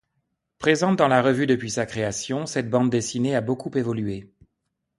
[0.57, 4.31] Présente dans la revue depuis sa création, cette bande dessinée a beaucoup évolué.